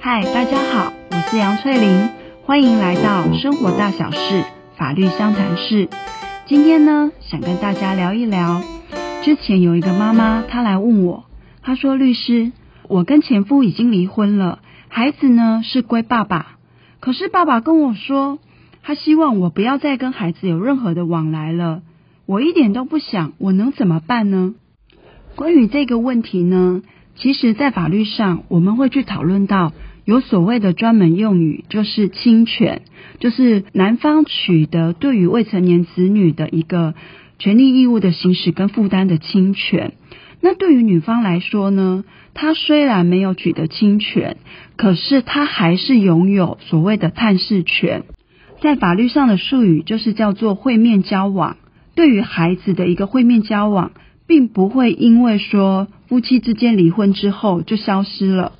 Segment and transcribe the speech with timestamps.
[0.00, 2.08] 嗨，大家好，我是杨翠玲，
[2.44, 4.42] 欢迎来到生活大小事
[4.76, 5.88] 法律相谈室。
[6.46, 8.60] 今天呢，想跟大家聊一聊，
[9.22, 11.26] 之前有一个妈妈，她来问我，
[11.62, 12.50] 她说：“律师，
[12.88, 16.56] 我跟前夫已经离婚了，孩子呢是归爸爸，
[16.98, 18.40] 可是爸爸跟我说，
[18.82, 21.82] 他希望我不要再跟孩子有任何的往来了，
[22.26, 24.54] 我一点都不想，我能怎么办呢？”
[25.36, 26.82] 关于这个问题呢，
[27.14, 29.72] 其实，在法律上，我们会去讨论到
[30.04, 32.82] 有所谓的专门用语，就是侵权，
[33.20, 36.94] 就是男方取得对于未成年子女的一个
[37.38, 39.92] 权利义务的行使跟负担的侵权。
[40.40, 42.02] 那对于女方来说呢，
[42.34, 44.38] 她虽然没有取得侵权，
[44.76, 48.04] 可是她还是拥有所谓的探视权。
[48.60, 51.58] 在法律上的术语就是叫做会面交往。
[51.94, 53.92] 对于孩子的一个会面交往。
[54.24, 58.52] 并不会因为说夫妻之间离婚之后就消失了，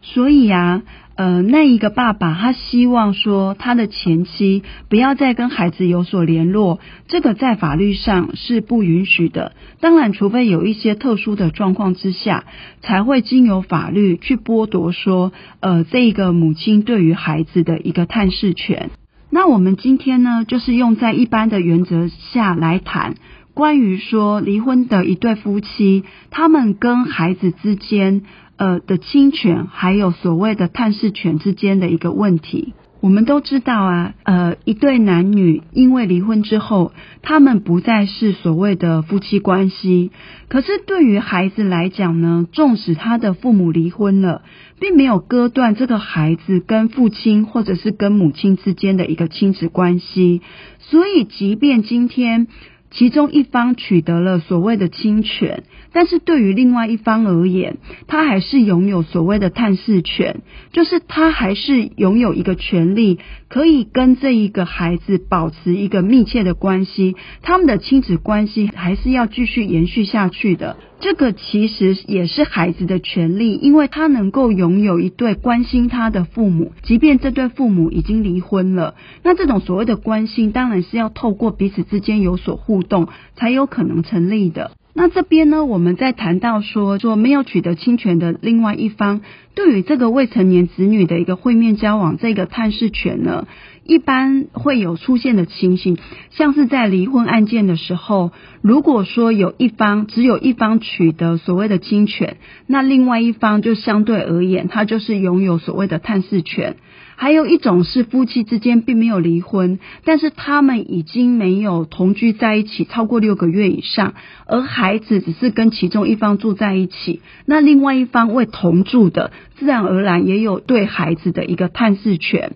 [0.00, 0.82] 所以呀，
[1.16, 9.56] 呃，那一个爸爸他希望说他的前妻不要再跟孩子有所联络，这个在法律上是不允许的。
[9.80, 12.44] 当然，除非有一些特殊的状况之下，
[12.80, 18.90] 才会经由法律去剥夺说，呃，这一个母亲对于孩子的一个探视权。
[19.30, 23.16] 那我们今天呢，就是用在一般的原则下来谈。
[23.54, 28.22] 关于说离婚的一对夫妻，他们跟孩子之间
[28.56, 36.92] 呃的侵权，还有所谓的探视权之间的一个问题，我们都知道啊，呃，一对男女因为离婚之后，
[37.22, 40.10] 他们不再是所谓的夫妻关系。
[40.48, 44.42] 可是对于孩子来讲呢，纵使他的父母离婚了，
[44.78, 50.40] 并没有割断这个孩子跟父亲或者是跟母亲之间的一个亲子关系，
[50.78, 52.46] 所以即便今天。
[52.90, 57.76] 其中一方取得了所谓的侵权，但是对于另外一方而言，
[58.08, 60.42] 他还是拥有所谓的探视权，
[60.72, 70.76] 就是他还是拥有一个权利，可以跟这一个孩子保持一个密切的关系，他们的亲子关系还是要继续延续下去的。
[71.00, 78.94] 这个其实也是孩子的权利，因为他能够拥有一对关心他的父母，即便这对父母已经离婚了。
[79.22, 84.72] 那这种所谓的关心，当然是要透过彼此之间有所互动，才有可能成立的。
[84.92, 89.22] 那这边呢，我们在谈到说，说没有取得亲权的另外一方，
[89.54, 93.46] 对于这个未成年子女的一个会面交往这个探视权呢，
[93.84, 95.98] 一般会有出现的情形，
[96.30, 98.30] 像是在离婚案件的时候，
[98.62, 102.36] 如果说有一方只有一方取得所谓的亲权，
[102.66, 106.76] 那另外一方就相对而言，他就是拥有所谓的探视权。
[107.16, 114.14] 还有一种是夫妻之间并没有离婚，但是他们已经没有同居在一起超过六个月以上，
[114.46, 122.52] 而孩子只是跟其中一方住在一起，那另外一方为同住的，自然而然也有对孩子的一个探视权。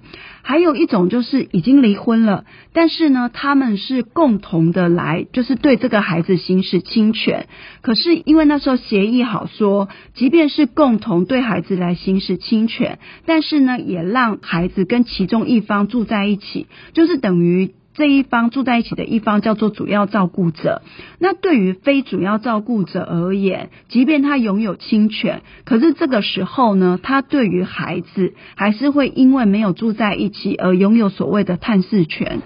[0.47, 2.45] 还有一种就是已经离婚了，
[2.75, 7.49] 但是呢，他们是共同的来，就是对这个孩子行使侵权。
[7.81, 17.73] 可是因为那时候协议好说，即便是共同对孩子来行使侵权，但是呢，也让孩子跟其中一方住在一起，就是等于。
[17.95, 20.83] 这一方住在一起的一方叫做主要照顾者。
[21.19, 32.43] 那对于非主要照顾者而言，即便他拥有亲权，可是这个时候呢，他对于孩子还是会因为没有住在一起而拥有所谓的探视权。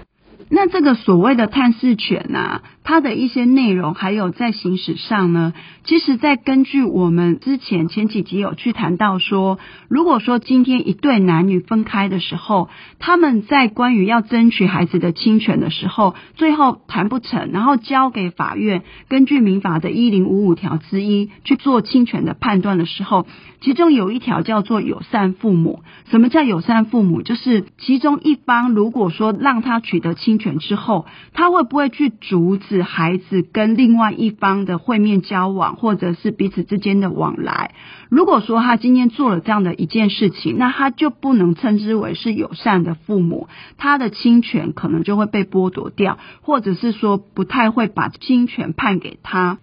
[0.51, 5.53] 那这个所谓的探视权啊，它的一些内容还有在行使上呢，
[5.85, 23.27] 其实，在根据我们之前前几集有去谈到说，如果说今天一对男女分开的时候，他们在关于要争取孩子的亲权的时候，最后谈不成，然后交给法院根据民法的一零五五条之一去做亲权的判断的时候，
[23.61, 25.83] 其中有一条叫做友善父母。
[26.11, 27.21] 什么叫友善父母？
[27.21, 37.75] 就是其中一方如果说让他取得亲权之后，他会不会去阻止孩子跟另外一方的会面交往，或者是彼此之间的往来？
[38.09, 49.59] 如果说他今天做了这样的一件事情，那他就不能称之为是友善的父母，他的侵权可能就会被剥夺掉，或者是说不太会把侵权判给他。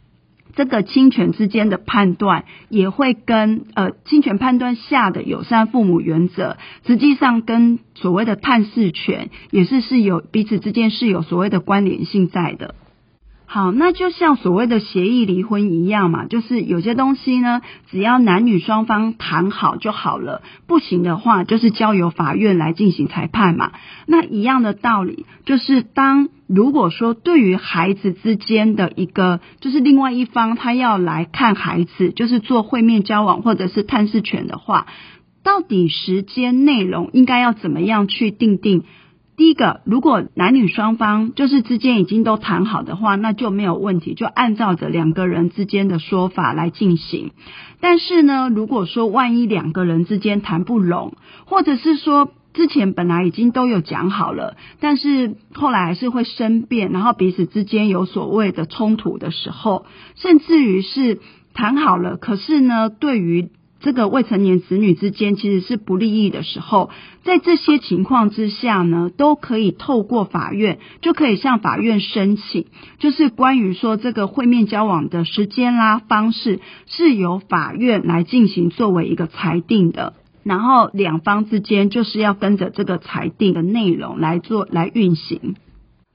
[0.56, 6.56] 这个侵权之间的判断也会跟呃侵权判断下的友善父母原则，
[6.88, 12.76] 实际上跟所谓的探视权也是是有彼此之间是有所谓的关联性在的。
[13.48, 23.72] 好，那就像所谓的协议离婚一样嘛，就是有些东西呢，只要男女双方谈好就好了，不行的话，就是交由法院来进行裁判嘛。
[24.08, 34.88] 那一样的道理，就是当如果说对于孩子之间的一个，就是另外一方他要来看孩子，就是做会面交往或者是探视权的话，
[35.44, 38.84] 到底时间内容应该要怎么样去定定？
[39.38, 47.32] 第一个，如果男女双方就是之间已经都谈好的话，那就没有问题，就按照着两个人之间的说法来进行。
[47.82, 51.14] 但是呢，如果说万一两个人之间谈不拢，
[51.46, 59.86] 或者是说之前本来已经都有讲好了，但是后来还是会生变，然后彼此之间有所谓的冲突的时候，
[60.16, 61.20] 甚至于是
[61.54, 63.50] 谈好了，可是呢，对于
[63.86, 66.90] 这个未成年子女之间其实是不利益的时候，
[67.24, 72.66] 在这些情况之下呢，都可以透过法院，就可以向法院申请，
[72.98, 85.54] 就是关于说这个会面交往的时间啦、方式，是由法院来进行作为一个裁定的，然后两方之间就是要跟着这个裁定的内容来做来运行。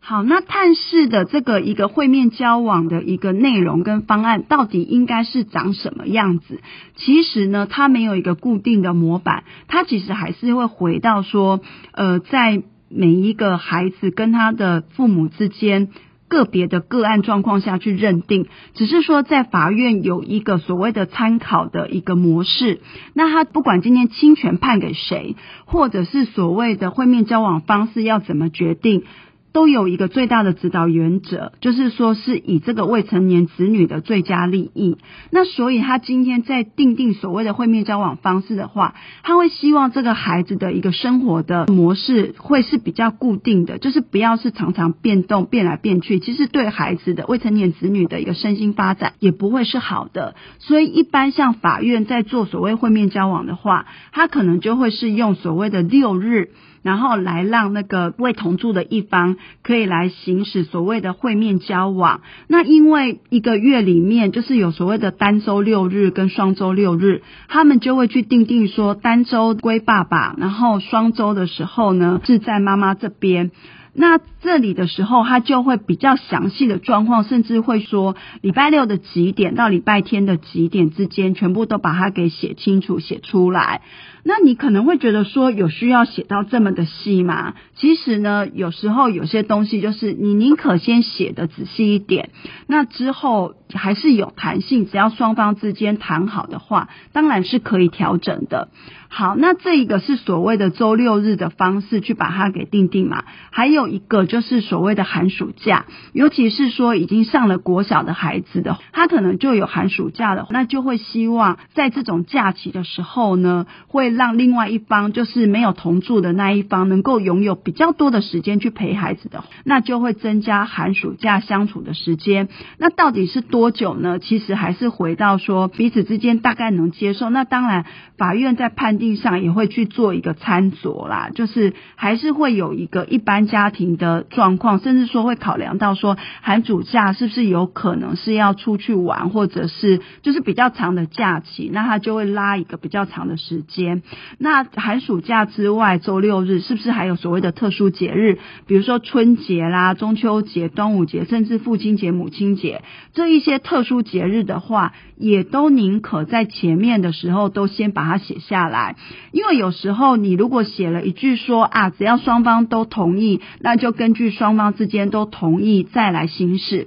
[0.03, 6.61] 好，那探视的这个一个会面交往的一个内容跟方案，到底应该是长什么样子？
[6.97, 11.61] 其实呢，它没有一个固定的模板，它其实还是会回到说，
[11.93, 15.91] 呃，在每一个孩子跟他的父母之间
[16.29, 22.81] 个别的个案状况下去认定，只是说在法院有一个所谓的参考的一个模式。
[23.15, 25.37] 那他不管今天侵权判给谁，
[25.67, 29.05] 或者是所谓的会面交往方式要怎么决定。
[29.53, 34.97] 都有一个最大的指导原则，就是说是以这个未成年子女的最佳利益。
[35.31, 46.21] 那所以他今天在定定所谓的会面交往方式的话，他会希望这个孩子的一个生活的模式会是比较固定的，就是不要是常常变动、变来变去。
[46.21, 50.37] 其实对孩子的未成年子女的一个身心发展也不会是好的。
[50.59, 56.51] 所以一般像法院在做所谓会面交往的话，他可能就会是用所谓的六日。
[56.83, 62.23] 然后来让那个未同住的一方可以来行使所谓的会面交往。
[62.49, 73.51] 那因为一个月里面就是有所谓的单周六日跟双周六日，他们就会去定定说单周归爸爸，然后双周的时候呢是在妈妈这边。
[73.93, 83.83] 那这里的时候，它就会比较详细的状况，甚至会说礼拜六的几点到礼拜天的几点之间，全部都把它给写清楚、写出来。
[84.23, 87.55] 那你可能会觉得说，有需要写到这么的细吗？
[87.75, 92.31] 其实呢，有时候有些东西就是你宁可先写的仔细一点，
[92.67, 98.69] 那之后还是有弹性，只要双方之间谈好的话，当然是可以调整的。
[99.13, 103.25] 好，那这一个是所谓的周六日的方式去把它给定定嘛。
[103.51, 122.49] 还有一个就是所谓的寒暑假，尤其是说已经上了国小的孩子的，他可能就有寒暑假的，那就会希望在这种假期的时候呢，会让另外一方就是没有同住的那一方能够拥有比较多的时间去陪孩子的，那就会增加寒暑假相处的时间。
[122.79, 124.19] 那到底是多多久呢？
[124.21, 127.29] 其实还是回到说彼此之间大概能接受。
[127.31, 127.85] 那当然，
[128.17, 129.01] 法院在判。
[129.01, 144.03] 定上也会去做一个参酌啦，就是还是会有一个一般家庭的状况，甚至说会考量到说寒暑假是不是有可能是要出去玩，或者是就是比较长的假期，那他就会拉一个比较长的时间。
[144.37, 152.83] 那寒暑假之外，周六日是不是还有所谓的特殊节日，比如说春节啦、中秋节、端午节，甚至父亲节、母亲节
[153.15, 158.95] 这一些些特殊节日的话，也都宁可在前面的时候都先把它写下来。
[159.33, 166.87] 因为有时候你如果写了一句说啊，只要双方都同意，那就根据双方之间都同意再来行事，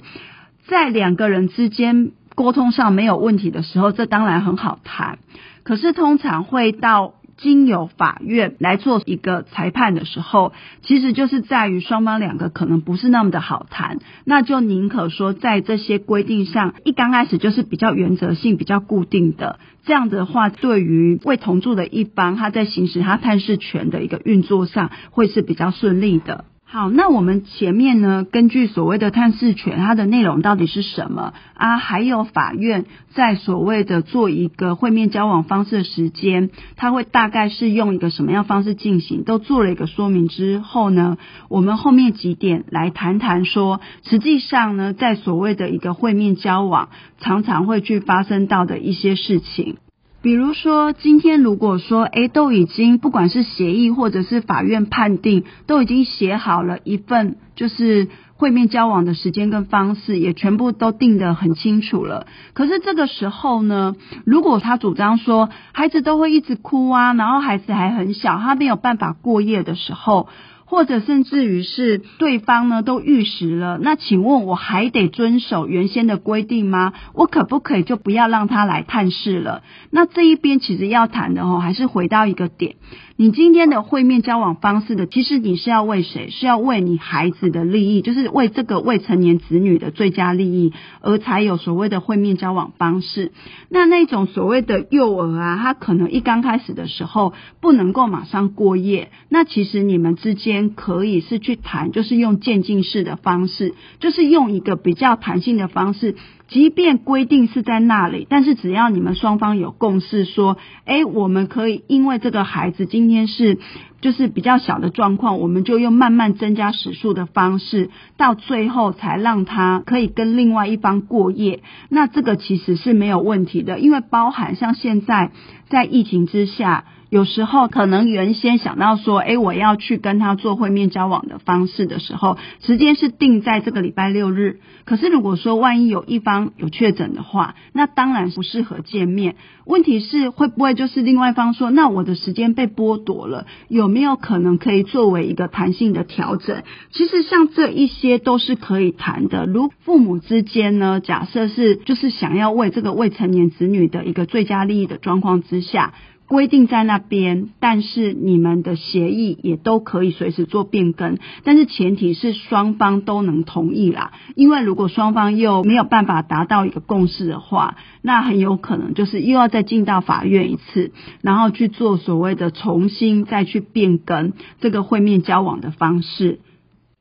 [0.66, 5.20] 在两个人之间沟通上没有问题的时候，这当然很好谈。
[5.64, 7.16] 可是通常会到。
[7.38, 26.46] 经由法院来做一个裁判的时候，其实就是在于双方两个可能不是那么的好谈，那就宁可说在这些规定上一刚开始就是比较原则性、比较固定的，这样的话，对于未同住的一方，他在行使他探视权的一个运作上，会是比较顺利的。
[26.74, 31.78] 好，那我们前面呢，根据所谓的探视权，它的内容到底是什么啊？
[31.78, 39.24] 还有法院在所谓的做一个会面交往方式的时间，它会大概是用一个什么样方式进行？
[39.24, 46.90] 都做了一个说明之后呢，我们后面几点来谈谈说，实际上呢，在所谓的一个会面交往，
[47.20, 49.78] 常常会去发生到的一些事情。
[50.24, 58.08] 比如说，今天如果说，诶，都已经不管是协议或者是法院判定，都已经写好了一份，就是。
[58.36, 62.28] 会面交往的时间跟方式也全部都定得很清楚了。
[62.54, 70.28] 可是这个时候呢，如果他主张说孩子都会一直哭啊，然后孩子还很小，他没有办法过夜的时候。
[70.66, 76.94] 或者甚至于是对方呢都预时了，那请问我还得遵守原先的规定吗？
[77.14, 79.64] 我可不可以就不要让他来探视了？
[79.92, 82.76] 那这一边其实要谈的哦，还是回到一个点。
[83.16, 86.32] 你今天的会面交往方式的，其实你是要为谁？
[86.32, 93.32] 是要为你孩子的利益，就是为这个未成年子女的最佳利益，而才有所谓的会面交往方式。
[93.70, 106.16] 那那种所谓的幼儿啊，他可能一刚开始的时候不能够马上过夜，那其实你们之间可以是去谈，就是用渐进式的方式，就是用一个比较弹性的方式。
[106.50, 113.58] 即便规定是在那里，但是只要你们双方有共识，说，诶，我们可以因为这个孩子今天是
[114.02, 121.62] 就是比较小的状况，我们就用慢慢增加时数的方式，到最后才让他可以跟另外一方过夜。
[121.90, 125.32] 那这个其实是没有问题的，因为包含像现在
[125.70, 126.86] 在疫情之下。
[127.14, 134.62] 有时候可能原先想到说，诶，我要去跟他做会面交往的方式的时候，时间是定在这个礼拜六日。
[134.84, 139.36] 可是如果说万一有一方有确诊的话，那当然不适合见面。
[139.64, 146.64] 问题是会不会就是另外一方说，那我的时间被剥夺了，有没有可能可以作为一个弹性的调整？
[146.92, 149.46] 其实像这一些都是可以谈的。
[149.46, 155.94] 如父母之间呢，假设是就是想要为这个未成年子女的一个最佳利益的状况之下。
[156.28, 164.14] 规定在那边，但是你们的协议也都可以随时做变更，但是前提是双方都能同意啦。
[164.36, 176.40] 因为如果双方又没有办法达到一个共识的话，那很有可能就是又要再进到法院一次，然后去做所谓的重新再去变更这个会面交往的方式。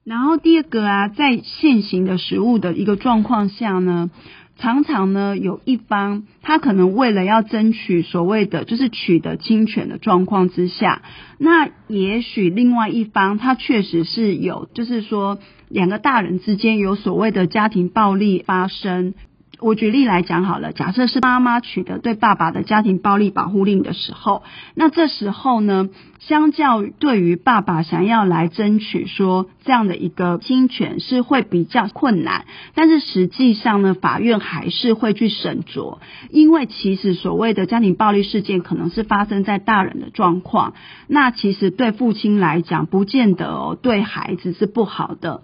[0.04, 4.10] 然后第二个啊，在现行的实务的一个状况下呢。
[4.62, 11.02] 常常呢，有一方他可能为了要争取所谓的就是取得侵权的状况之下，
[11.36, 19.14] 那也许另外一方他确实是有，就是说两个大人之间有所谓的家庭暴力发生。
[19.62, 24.42] 我举例来讲好了，假设是妈妈取得对爸爸的家庭暴力保护令的时候，
[24.74, 25.88] 那这时候呢，
[26.18, 35.98] 相较对于爸爸想要来争取说这样的一个侵权是会比较困难，但是实际上呢，法院还是会去审酌，
[36.30, 40.74] 因为其实所谓的家庭暴力事件可能是发生在大人的状况，
[41.06, 45.42] 那其实对父亲来讲，不见得哦，对孩子是不好的。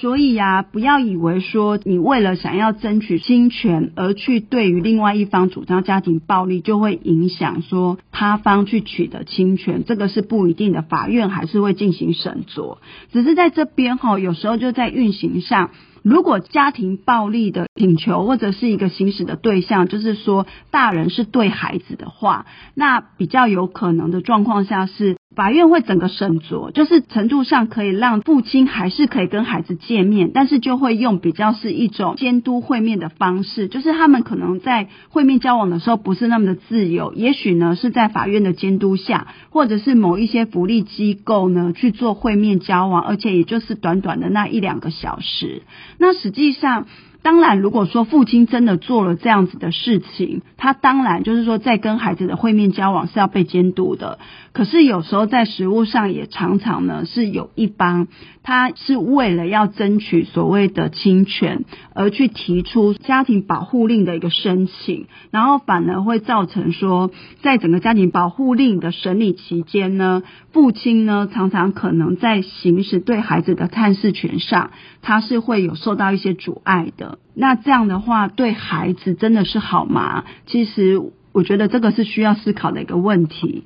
[0.00, 10.82] 所以呀，不要以为说你为了想要争取侵权而去对于另外一方主张家庭暴力，就会影响说他方去取得侵权，这个是不一定的。
[10.82, 12.78] 法院还是会进行审酌，
[13.12, 15.70] 只是在这边哈，有时候就在运行上。
[16.02, 45.62] 如果家庭暴力的请求或者是一个行使的对象，就是说大人是对孩子的话，那比较有可能的状况下是法院会整个审酌，就是程度上可以让父亲还是可以跟孩子见面，但是就会用比较是一种监督会面的方式，就是他们可能在会面交往的时候不是那么的自由，也许呢是在法院的监督下，或者是某一些福利机构呢去做会面交往，而且也就是短短的那一两个小时。
[45.98, 46.86] 那实际上，
[47.24, 54.18] 当然，如果说父亲真的做了这样子的事情，他当然就是说在跟孩子的会面交往是要被监督的。
[54.52, 58.08] 可是有时候在实务上也常常呢是有一方，
[58.42, 61.64] 他是为了要争取所谓的亲权
[61.94, 77.13] 而去提出家庭保护令的一个申请，然后反而会造成说，在整个家庭保护令的审理期间呢，父亲呢常常可能在行使对孩子的探视权上，他是会有受到一些阻碍的。
[77.34, 80.24] 那这样的话，对孩子真的是好吗？
[80.46, 81.00] 其实
[81.32, 83.64] 我觉得这个是需要思考的一个问题。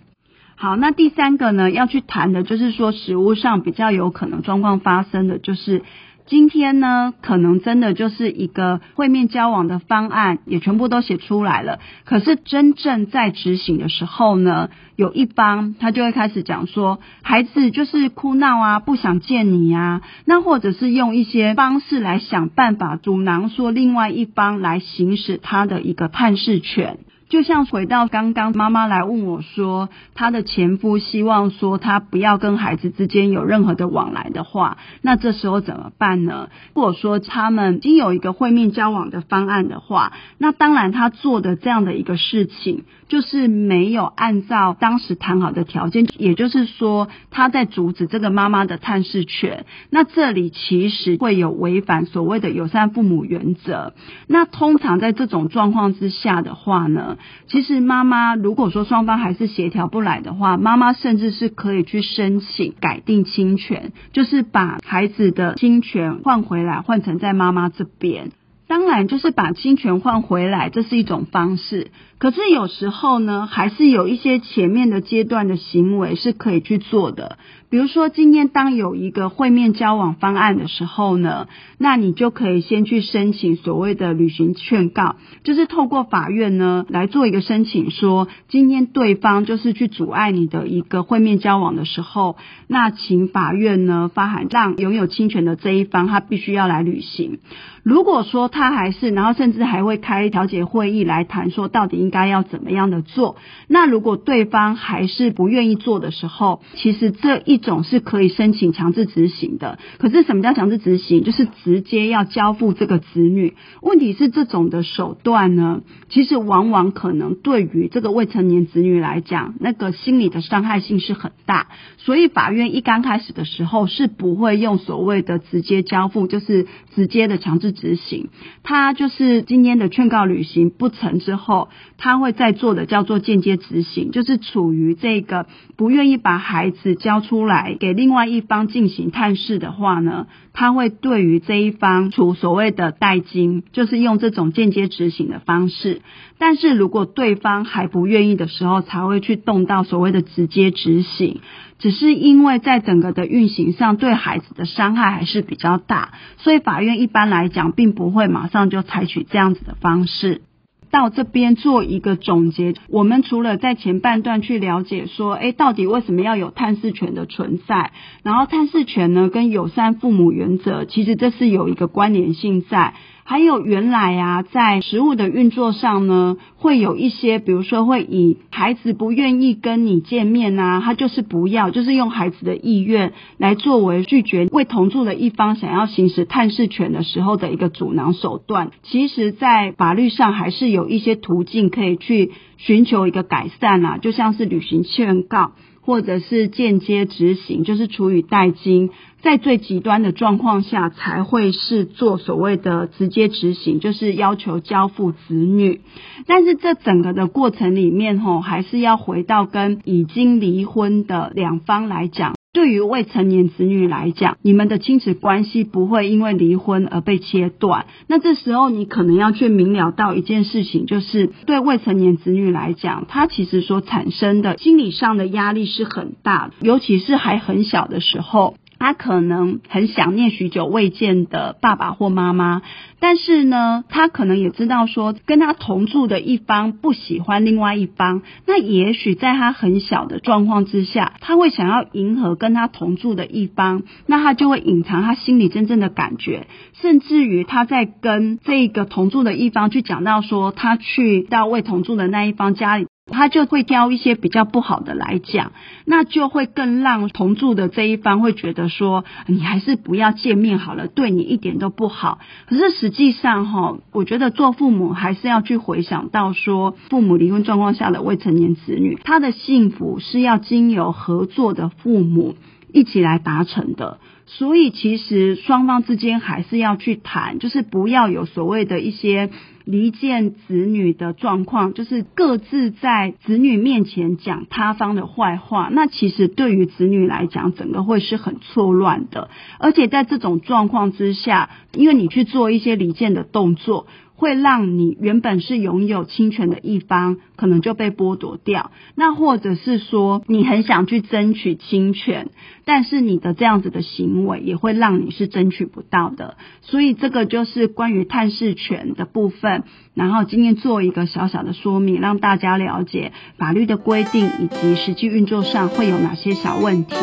[0.56, 5.82] 好，那第三个呢，要去谈的就是说，食物上比较有可能状况发生的就是。
[6.28, 11.78] 今天呢，可能真的就是一个会面交往的方案，也全部都写出来了。
[12.04, 26.98] 可是真正在执行的时候呢，有一方他就会开始讲说，孩子就是哭闹啊，不想见你啊，那或者是用一些方式来想办法阻挠说另外一方来行使他的一个探视权。
[27.28, 36.48] 就像回到刚刚妈妈来问我说，她的前夫希望说她不要跟孩子之间有任何的往来的话，那这时候怎么办呢？
[36.74, 49.64] 如果说他们已经有一个会面交往的方案的话，那当然他做的这样的一个事情，就是没有按照当时谈好的条件，也就是说他在阻止这个妈妈的探视权。
[49.90, 53.94] 那这里其实会有违反所谓的友善父母原则。
[54.26, 57.16] 那通常在这种状况之下的话呢，
[57.48, 68.30] 其实妈妈如果说双方还是协调不来的话，妈妈甚至是可以去申请改定亲权，就是把孩子的亲权换回来，换成在妈妈这边。
[68.66, 71.90] 当然，就是把亲权换回来，这是一种方式。
[72.18, 77.38] 可是有时候呢，还是有一些前面的阶段的行为是可以去做的。
[77.70, 97.38] 比如说，今天当有一个会面交往方案的时候呢，那你就可以先去申请所谓的履行劝告，就是透过法院呢来做一个申请，说今天对方就是去阻碍你的一个会面交往的时候，那请法院呢发函让拥有侵权的这一方他必须要来履行。
[97.82, 103.36] 如果说他还是，然后甚至还会开调解会议来谈说到底应该要怎么样的做。
[103.66, 109.78] 那如果对方还是不愿意做的时候，其实这一种是可以申请强制执行的。
[109.98, 111.22] 可是什么叫强制执行？
[111.22, 113.56] 就是直接要交付这个子女。
[113.82, 121.66] 问题是这种的手段呢，其实往往可能对于这个未成年子女来讲，那个心理的伤害性是很大。
[121.98, 128.30] 所以法院一刚开始的时候是不会用所谓的直接交付，就是直接的强制执行。
[128.62, 146.00] 他就是今天的劝告履行不成之后，他会在做的叫做间接执行，就是处于这个不愿意把孩子交出来给另外一方进行探视的话呢，他会对于这一方处所谓的代金，就是用这种间接执行的方式。
[146.38, 151.40] 但是如果对方还不愿意的时候，才会去动到所谓的直接执行。
[151.80, 160.42] 只是因为在整个的运行上，对孩子的伤害还是比较大，所以法院一般来讲并不会马上就采取这样子的方式。
[160.90, 167.92] 到这边做一个总结，我们除了在前半段去了解说，哎，到底为什么要有探视权的存在？
[168.22, 172.94] 然后探视权呢，跟友善父母原则，其实这是有一个关联性在。
[173.30, 188.70] 还有原来啊，在食物的运作上呢，会有一些，比如说会以孩子不愿意跟你见面啊，他就是不要，就是用孩子的意愿来作为拒绝为同住的一方想要行使探视权的时候的一个阻挠手段。
[188.82, 195.52] 其实，在法律上还是有一些途径可以去寻求一个改善啊，就像是履行劝告。
[195.80, 198.90] 或者是间接执行，就是处以代金，
[199.22, 205.80] 在最极端的状况下才会是做所谓的直接执行，就是要求交付子女。
[206.26, 212.37] 但是这整个的过程里面，吼，还是要回到跟已经离婚的两方来讲。
[212.58, 217.86] 对于未成年子女来讲，你们的亲子关系不会因为离婚而被切断。
[218.08, 228.56] 那这时候你可能要去明了到一件事情，就是对未成年子女来讲，他其实所产生的心理上的压力是很大的，尤其是还很小的时候。
[228.78, 232.62] 他可能很想念许久未见的爸爸或妈妈，
[233.00, 252.87] 但是呢，他可能也知道说跟他同住的一方不喜欢另外一方，那也许在他很小的状况之下，他会想要迎合跟他同住的一方，那他就会隐藏他心里真正的感觉，甚至于他在跟这个同住的一方去讲到说，他去到未同住的那一方家里。
[253.10, 255.52] 他就会挑一些比较不好的来讲，
[255.84, 262.18] 那就会更让同住的这一方会觉得说，你还是不要见面好了，对你一点都不好。
[262.46, 272.34] 可是实际上哈，我觉得做父母还是要去回想到说，父母离婚状况下的未成年子女，他的幸福是要经由合作的父母
[272.72, 273.98] 一起来达成的。
[274.26, 279.30] 所以其实双方之间还是要去谈，就是不要有所谓的一些。
[279.64, 289.28] 离间子女的状况，就是各自在子女面前讲他方的坏话，那其实对于子女来讲，整个会是很错乱的。
[289.58, 293.86] 而且在这种状况之下，因为你去做一些离间的动作。
[294.18, 298.72] 会让你原本是拥有侵权的一方，可能就被剥夺掉。
[298.96, 302.30] 那或者是说，你很想去争取侵权，
[302.64, 306.36] 但是你的这样子的行为也会让你是争取不到的。
[306.62, 309.62] 所以这个就是关于探视权的部分。
[309.94, 316.96] 然后今天做一个小小的说明，让大家了解法律的规定以及实际运作上会有哪些小问题。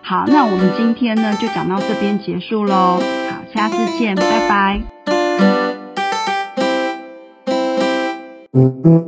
[0.00, 3.00] 好，那我们今天呢就讲到这边结束喽。
[3.30, 5.13] 好，下次见，拜拜。
[8.54, 9.04] Thank you.